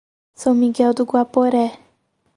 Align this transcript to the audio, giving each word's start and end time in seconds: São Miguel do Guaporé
São 0.33 0.55
Miguel 0.55 0.95
do 0.95 1.03
Guaporé 1.03 1.77